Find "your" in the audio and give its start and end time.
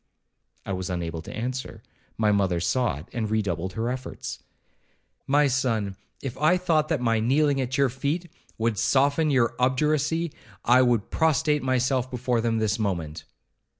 7.77-7.89, 9.29-9.53